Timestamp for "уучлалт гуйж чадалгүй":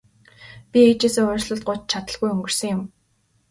1.27-2.29